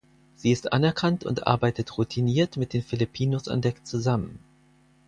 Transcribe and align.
Sie 0.35 0.51
ist 0.51 0.73
anerkannt 0.73 1.25
und 1.25 1.45
arbeitet 1.45 1.95
routiniert 1.99 2.57
mit 2.57 2.73
den 2.73 2.81
Filipinos 2.81 3.47
an 3.47 3.61
Deck 3.61 3.85
zusammen. 3.85 4.39